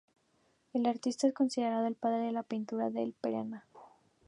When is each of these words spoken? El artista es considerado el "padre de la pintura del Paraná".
El 0.73 0.87
artista 0.87 1.27
es 1.27 1.33
considerado 1.35 1.85
el 1.85 1.93
"padre 1.93 2.23
de 2.25 2.31
la 2.31 2.41
pintura 2.41 2.89
del 2.89 3.13
Paraná". 3.13 3.67